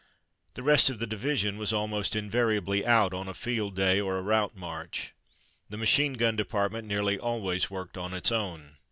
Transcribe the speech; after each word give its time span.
The 0.55 0.63
rest 0.63 0.89
of 0.89 0.97
the 0.97 1.05
division 1.05 1.59
was 1.59 1.71
almost 1.71 2.13
invari 2.15 2.55
ably 2.57 2.83
out 2.83 3.13
on 3.13 3.27
a 3.27 3.35
field 3.35 3.75
day 3.75 3.99
or 4.01 4.17
a 4.17 4.23
route 4.23 4.55
march. 4.57 5.13
The 5.69 5.77
machine 5.77 6.13
gun 6.13 6.35
department 6.35 6.87
nearly 6.87 7.19
always 7.19 7.69
worked 7.69 7.99
on 7.99 8.11
its 8.15 8.31
own. 8.31 8.77